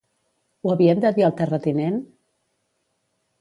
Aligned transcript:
Ho 0.67 0.71
havien 0.75 1.03
de 1.03 1.11
dir 1.17 1.25
al 1.27 1.35
terratinent? 1.41 2.01